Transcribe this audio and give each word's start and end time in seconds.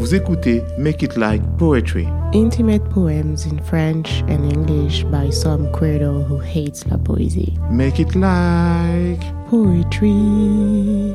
Vous 0.00 0.14
écoutez 0.14 0.64
Make 0.78 1.02
It 1.02 1.18
Like 1.18 1.42
Poetry. 1.58 2.08
Intimate 2.32 2.82
poems 2.88 3.44
in 3.44 3.58
French 3.62 4.22
and 4.30 4.50
English 4.50 5.04
by 5.04 5.30
some 5.30 5.70
credo 5.72 6.22
who 6.22 6.38
hates 6.38 6.86
la 6.86 6.96
poésie. 6.96 7.52
Make 7.70 7.98
It 8.00 8.14
Like 8.14 9.20
Poetry. 9.50 11.14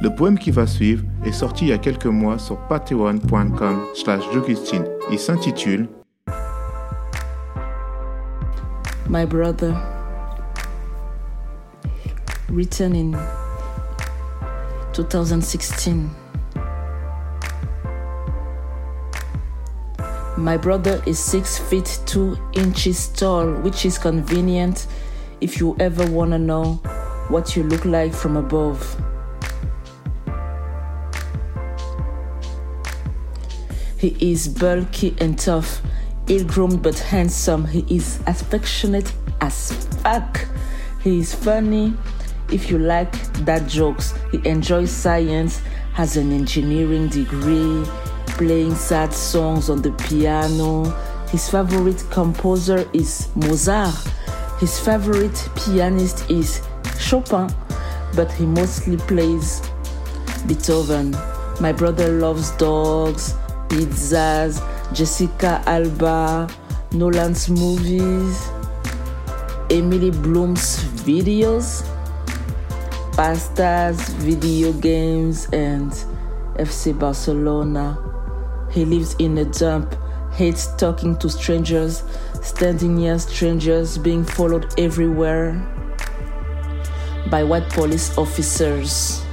Le 0.00 0.08
poème 0.16 0.38
qui 0.38 0.50
va 0.50 0.66
suivre 0.66 1.04
est 1.26 1.32
sorti 1.32 1.66
il 1.66 1.68
y 1.68 1.72
a 1.74 1.78
quelques 1.78 2.06
mois 2.06 2.38
sur 2.38 2.56
patreon.com 2.68 3.82
slash 3.94 4.22
Il 5.12 5.18
s'intitule 5.18 5.86
My 9.10 9.26
Brother 9.26 9.74
Written 12.48 12.94
in 12.94 13.12
2016 14.94 16.25
My 20.36 20.58
brother 20.58 21.02
is 21.06 21.18
six 21.18 21.58
feet 21.58 21.98
two 22.04 22.36
inches 22.52 23.08
tall, 23.08 23.54
which 23.54 23.86
is 23.86 23.96
convenient 23.96 24.86
if 25.40 25.58
you 25.58 25.74
ever 25.80 26.04
want 26.10 26.32
to 26.32 26.38
know 26.38 26.74
what 27.28 27.56
you 27.56 27.62
look 27.62 27.86
like 27.86 28.12
from 28.12 28.36
above. 28.36 28.78
He 33.98 34.14
is 34.20 34.46
bulky 34.46 35.16
and 35.20 35.38
tough, 35.38 35.80
ill 36.28 36.44
groomed 36.44 36.82
but 36.82 36.98
handsome. 36.98 37.64
He 37.64 37.86
is 37.88 38.20
affectionate 38.26 39.10
as 39.40 39.72
fuck. 40.02 40.46
He 41.02 41.18
is 41.18 41.34
funny 41.34 41.94
if 42.52 42.70
you 42.70 42.78
like 42.78 43.10
that 43.46 43.66
jokes. 43.66 44.12
He 44.32 44.46
enjoys 44.46 44.90
science, 44.90 45.62
has 45.94 46.18
an 46.18 46.30
engineering 46.30 47.08
degree 47.08 47.86
playing 48.36 48.74
sad 48.74 49.12
songs 49.12 49.70
on 49.70 49.80
the 49.80 49.92
piano. 49.92 50.84
His 51.28 51.48
favorite 51.48 52.04
composer 52.10 52.88
is 52.92 53.28
Mozart. 53.34 53.94
His 54.60 54.78
favorite 54.78 55.48
pianist 55.56 56.30
is 56.30 56.62
Chopin, 56.98 57.48
but 58.14 58.30
he 58.32 58.44
mostly 58.46 58.98
plays 58.98 59.62
Beethoven. 60.46 61.16
My 61.60 61.72
brother 61.72 62.08
loves 62.08 62.50
dogs, 62.52 63.34
pizzas, 63.68 64.60
Jessica 64.92 65.62
Alba, 65.66 66.48
Nolan's 66.92 67.48
movies, 67.48 68.48
Emily 69.70 70.10
Bloom's 70.10 70.84
videos, 71.04 71.82
pastas, 73.16 73.96
video 74.20 74.72
games, 74.72 75.48
and 75.52 75.90
FC 76.58 76.96
Barcelona. 76.98 78.15
He 78.76 78.84
lives 78.84 79.16
in 79.18 79.38
a 79.38 79.46
dump, 79.46 79.96
hates 80.34 80.66
talking 80.76 81.16
to 81.20 81.30
strangers, 81.30 82.02
standing 82.42 82.96
near 82.96 83.18
strangers, 83.18 83.96
being 83.96 84.22
followed 84.22 84.66
everywhere 84.78 85.54
by 87.30 87.42
white 87.42 87.70
police 87.70 88.18
officers. 88.18 89.24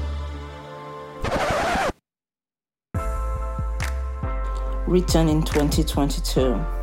Written 4.87 5.27
in 5.27 5.43
2022. 5.43 6.82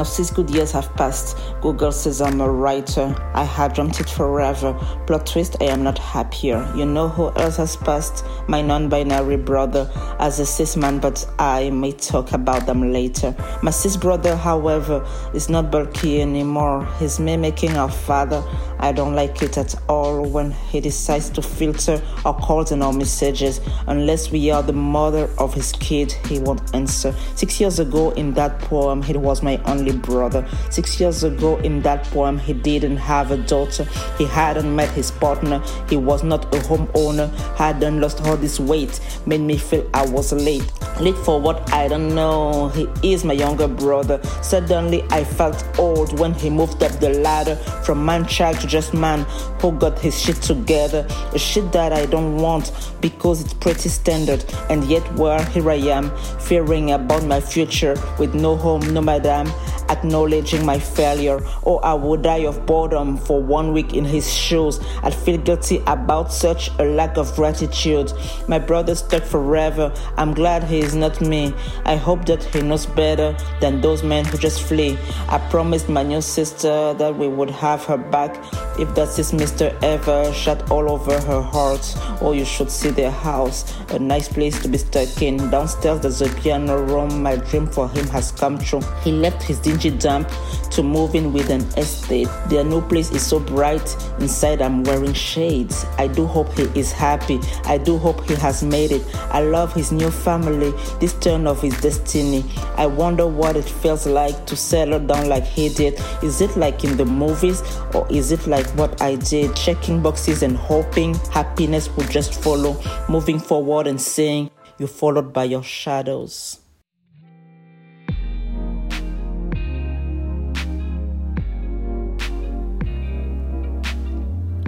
Now, 0.00 0.04
six 0.04 0.30
good 0.30 0.48
years 0.48 0.72
have 0.72 0.90
passed. 0.96 1.36
Google 1.60 1.92
says 1.92 2.22
I'm 2.22 2.40
a 2.40 2.50
writer. 2.50 3.14
I 3.34 3.44
had 3.44 3.74
dreamt 3.74 4.00
it 4.00 4.08
forever. 4.08 4.72
Plot 5.06 5.26
twist, 5.26 5.56
I 5.60 5.64
am 5.64 5.82
not 5.82 5.98
happier. 5.98 6.66
You 6.74 6.86
know 6.86 7.10
who 7.10 7.30
else 7.36 7.58
has 7.58 7.76
passed? 7.76 8.24
My 8.48 8.62
non 8.62 8.88
binary 8.88 9.36
brother 9.36 9.90
as 10.18 10.40
a 10.40 10.46
cis 10.46 10.74
man, 10.74 11.00
but 11.00 11.28
I 11.38 11.68
may 11.68 11.92
talk 11.92 12.32
about 12.32 12.64
them 12.64 12.90
later. 12.90 13.36
My 13.62 13.72
cis 13.72 13.98
brother, 13.98 14.34
however, 14.36 15.06
is 15.34 15.50
not 15.50 15.70
bulky 15.70 16.22
anymore. 16.22 16.88
He's 16.98 17.20
mimicking 17.20 17.76
our 17.76 17.90
father. 17.90 18.42
I 18.78 18.92
don't 18.92 19.14
like 19.14 19.42
it 19.42 19.58
at 19.58 19.74
all 19.90 20.24
when 20.24 20.52
he 20.52 20.80
decides 20.80 21.28
to 21.30 21.42
filter 21.42 22.00
our 22.24 22.32
calls 22.32 22.72
and 22.72 22.82
our 22.82 22.94
messages. 22.94 23.60
Unless 23.86 24.30
we 24.30 24.50
are 24.50 24.62
the 24.62 24.72
mother 24.72 25.28
of 25.36 25.52
his 25.52 25.72
kid, 25.72 26.12
he 26.26 26.38
won't 26.38 26.74
answer. 26.74 27.14
Six 27.34 27.60
years 27.60 27.78
ago, 27.78 28.12
in 28.12 28.32
that 28.32 28.58
poem, 28.60 29.02
he 29.02 29.12
was 29.12 29.42
my 29.42 29.58
only 29.66 29.89
brother. 29.92 30.46
Six 30.70 31.00
years 31.00 31.24
ago, 31.24 31.58
in 31.58 31.82
that 31.82 32.04
poem, 32.04 32.38
he 32.38 32.52
didn't 32.52 32.96
have 32.96 33.30
a 33.30 33.36
daughter. 33.36 33.84
He 34.18 34.24
hadn't 34.24 34.74
met 34.74 34.90
his 34.90 35.10
partner. 35.10 35.62
He 35.88 35.96
was 35.96 36.22
not 36.22 36.44
a 36.54 36.58
homeowner. 36.58 37.30
Hadn't 37.56 38.00
lost 38.00 38.20
all 38.22 38.36
this 38.36 38.60
weight. 38.60 39.00
Made 39.26 39.40
me 39.40 39.56
feel 39.56 39.88
I 39.94 40.06
was 40.06 40.32
late. 40.32 40.70
Late 41.00 41.16
for 41.18 41.40
what 41.40 41.72
I 41.72 41.88
don't 41.88 42.14
know. 42.14 42.68
He 42.68 42.88
is 43.12 43.24
my 43.24 43.32
younger 43.32 43.68
brother. 43.68 44.20
Suddenly, 44.42 45.02
I 45.10 45.24
felt 45.24 45.64
old 45.78 46.18
when 46.18 46.34
he 46.34 46.50
moved 46.50 46.82
up 46.82 46.92
the 47.00 47.10
ladder 47.20 47.56
from 47.84 48.04
man 48.04 48.26
child 48.26 48.60
to 48.60 48.66
just 48.66 48.92
man 48.94 49.20
who 49.60 49.72
got 49.72 49.98
his 49.98 50.20
shit 50.20 50.36
together. 50.36 51.06
A 51.32 51.38
shit 51.38 51.72
that 51.72 51.92
I 51.92 52.06
don't 52.06 52.36
want 52.36 52.72
because 53.00 53.40
it's 53.40 53.54
pretty 53.54 53.88
standard. 53.88 54.44
And 54.68 54.84
yet, 54.84 55.02
where 55.14 55.42
here 55.46 55.70
I 55.70 55.76
am, 55.76 56.14
fearing 56.38 56.92
about 56.92 57.24
my 57.24 57.40
future 57.40 57.96
with 58.18 58.34
no 58.34 58.56
home, 58.56 58.92
no 58.92 59.00
madam, 59.00 59.50
acknowledging 59.90 60.64
my 60.64 60.78
failure. 60.78 61.40
Or 61.62 61.84
I 61.84 61.94
would 61.94 62.22
die 62.22 62.44
of 62.46 62.64
boredom 62.64 63.16
for 63.18 63.42
one 63.42 63.72
week 63.72 63.92
in 63.92 64.04
his 64.04 64.32
shoes. 64.32 64.80
I'd 65.02 65.14
feel 65.14 65.38
guilty 65.38 65.82
about 65.86 66.32
such 66.32 66.70
a 66.78 66.84
lack 66.84 67.16
of 67.16 67.34
gratitude. 67.34 68.12
My 68.48 68.58
brother's 68.58 69.00
stuck 69.00 69.24
forever. 69.24 69.92
I'm 70.16 70.32
glad 70.34 70.64
he 70.64 70.80
is 70.80 70.94
not 70.94 71.20
me. 71.20 71.52
I 71.84 71.96
hope 71.96 72.24
that 72.26 72.44
he 72.44 72.62
knows 72.62 72.86
better 72.86 73.36
than 73.60 73.80
those 73.80 74.02
men 74.02 74.24
who 74.24 74.38
just 74.38 74.62
flee. 74.62 74.98
I 75.28 75.38
promised 75.50 75.88
my 75.88 76.02
new 76.02 76.20
sister 76.20 76.94
that 76.94 77.16
we 77.16 77.28
would 77.28 77.50
have 77.50 77.84
her 77.84 77.98
back 77.98 78.36
if 78.78 78.94
that 78.94 79.18
is 79.18 79.32
Mr. 79.32 79.76
ever 79.82 80.32
shot 80.32 80.70
all 80.70 80.90
over 80.90 81.20
her 81.20 81.42
heart. 81.42 81.94
Oh, 82.20 82.32
you 82.32 82.44
should 82.44 82.70
see 82.70 82.90
their 82.90 83.10
house. 83.10 83.74
A 83.90 83.98
nice 83.98 84.28
place 84.28 84.60
to 84.62 84.68
be 84.68 84.78
stuck 84.78 85.22
in. 85.22 85.50
Downstairs 85.50 86.00
there's 86.00 86.22
a 86.22 86.28
piano 86.40 86.82
room. 86.82 87.22
My 87.22 87.36
dream 87.36 87.66
for 87.66 87.88
him 87.88 88.06
has 88.08 88.30
come 88.32 88.58
true. 88.58 88.80
He 89.02 89.12
left 89.12 89.42
his 89.42 89.58
dingy 89.58 89.90
dump 89.90 90.28
to 90.70 90.82
move 90.82 91.14
in 91.14 91.32
with 91.32 91.50
an 91.50 91.62
estate. 91.76 92.28
Their 92.48 92.64
new 92.64 92.80
place 92.80 93.10
is 93.10 93.26
so 93.26 93.40
bright. 93.40 93.96
Inside 94.20 94.62
I'm 94.62 94.84
wearing 94.84 95.14
shades. 95.14 95.84
I 95.98 96.06
do 96.06 96.26
hope 96.26 96.52
he 96.54 96.64
is 96.78 96.92
happy. 96.92 97.40
I 97.64 97.78
do 97.78 97.98
hope 97.98 98.24
he 98.24 98.34
has 98.36 98.62
made 98.62 98.92
it. 98.92 99.02
I 99.30 99.42
love 99.42 99.74
his 99.74 99.92
new 99.92 100.10
family. 100.10 100.72
This 101.00 101.14
turn 101.14 101.46
of 101.46 101.60
his 101.60 101.78
destiny. 101.80 102.44
I 102.76 102.86
wonder 102.86 103.26
what 103.26 103.56
it 103.56 103.64
feels 103.64 104.06
like 104.06 104.46
to 104.46 104.56
settle 104.56 105.00
down 105.00 105.28
like 105.28 105.44
he 105.44 105.68
did. 105.68 106.00
Is 106.22 106.40
it 106.40 106.56
like 106.56 106.84
in 106.84 106.96
the 106.96 107.04
movies 107.04 107.62
or 107.94 108.06
is 108.10 108.32
it 108.32 108.46
like 108.46 108.69
what 108.76 109.00
I 109.00 109.16
did? 109.16 109.54
Checking 109.54 110.00
boxes 110.02 110.42
and 110.42 110.56
hoping 110.56 111.14
happiness 111.32 111.88
would 111.96 112.10
just 112.10 112.42
follow. 112.42 112.76
Moving 113.08 113.38
forward 113.38 113.86
and 113.86 114.00
saying, 114.00 114.50
You're 114.78 114.88
followed 114.88 115.32
by 115.32 115.44
your 115.44 115.62
shadows. 115.62 116.60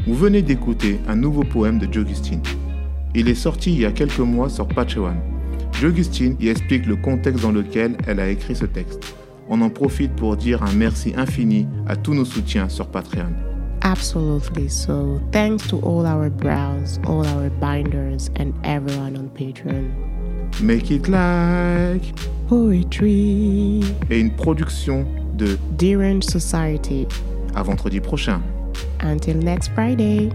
Vous 0.07 0.15
venez 0.15 0.43
d'écouter 0.43 0.99
un 1.07 1.17
nouveau 1.17 1.45
poème 1.45 1.79
de 1.79 1.91
Jogustine. 1.91 2.43
Il 3.15 3.29
est 3.29 3.35
sorti 3.35 3.73
il 3.73 3.81
y 3.81 3.87
a 3.87 3.93
quelques 3.93 4.19
mois 4.19 4.49
sur 4.49 4.67
Patreon. 4.67 5.15
Jogustine 5.81 6.37
y 6.41 6.49
explique 6.49 6.87
le 6.87 6.97
contexte 6.97 7.43
dans 7.43 7.53
lequel 7.53 7.97
elle 8.07 8.21
a 8.21 8.29
écrit 8.29 8.57
ce 8.57 8.67
texte. 8.67 9.15
On 9.49 9.61
en 9.62 9.71
profite 9.71 10.12
pour 10.17 10.37
dire 10.37 10.62
un 10.62 10.73
merci 10.73 11.12
infini 11.17 11.67
à 11.87 11.97
tous 11.97 12.15
nos 12.15 12.25
soutiens 12.25 12.69
sur 12.69 12.89
Patreon. 12.89 13.52
Absolutely. 13.84 14.69
So, 14.69 15.20
thanks 15.32 15.66
to 15.69 15.81
all 15.81 16.06
our 16.06 16.31
brows, 16.31 17.00
all 17.06 17.26
our 17.26 17.50
binders, 17.50 18.31
and 18.37 18.55
everyone 18.64 19.17
on 19.17 19.29
Patreon. 19.31 20.61
Make 20.61 20.90
it 20.90 21.08
like 21.08 22.02
poetry. 22.49 23.82
Et 24.11 24.20
une 24.20 24.31
production 24.31 25.05
de 25.34 25.58
Derange 25.76 26.25
Society. 26.25 27.06
À 27.55 27.62
vendredi 27.62 28.00
prochain. 28.00 28.40
Until 29.00 29.37
next 29.38 29.73
Friday. 29.75 30.31